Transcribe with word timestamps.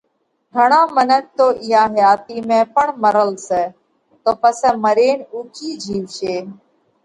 گھڻا 0.55 0.81
منک 0.95 1.23
تو 1.37 1.47
اِيئا 1.63 1.83
حياتِي 1.93 2.37
۾ 2.49 2.59
پڻ 2.73 2.85
مرل 3.03 3.31
سئہ، 3.47 3.63
تو 4.23 4.31
پسئہ 4.41 4.71
مرينَ 4.83 5.17
اُو 5.31 5.39
ڪِي 5.55 5.69
جيوَشي۔ 5.83 6.35